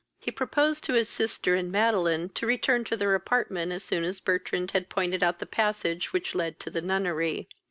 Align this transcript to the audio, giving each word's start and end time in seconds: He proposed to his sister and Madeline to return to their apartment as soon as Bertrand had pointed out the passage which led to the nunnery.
He 0.17 0.31
proposed 0.31 0.83
to 0.85 0.95
his 0.95 1.09
sister 1.09 1.53
and 1.53 1.71
Madeline 1.71 2.29
to 2.29 2.47
return 2.47 2.83
to 2.85 2.97
their 2.97 3.13
apartment 3.13 3.71
as 3.71 3.83
soon 3.83 4.03
as 4.03 4.19
Bertrand 4.19 4.71
had 4.71 4.89
pointed 4.89 5.21
out 5.21 5.37
the 5.37 5.45
passage 5.45 6.11
which 6.11 6.33
led 6.33 6.59
to 6.61 6.71
the 6.71 6.81
nunnery. 6.81 7.47